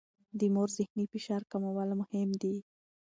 د 0.39 0.41
مور 0.53 0.69
ذهني 0.77 1.05
فشار 1.11 1.41
کمول 1.51 1.89
مهم 2.01 2.29
دي. 2.41 2.55